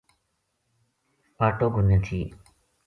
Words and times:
اَٹو 1.45 1.67
گھُنے 1.73 1.97
تھی 2.05 2.19